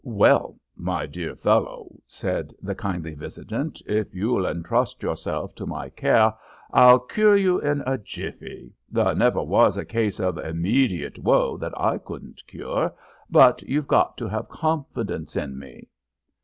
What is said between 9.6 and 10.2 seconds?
a case